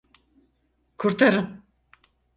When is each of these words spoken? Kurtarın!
Kurtarın! 0.97 1.63